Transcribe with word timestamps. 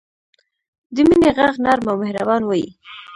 د 0.93 0.95
مینې 1.07 1.29
ږغ 1.37 1.53
نرم 1.63 1.85
او 1.91 1.97
مهربان 2.03 2.41
وي. 2.45 2.65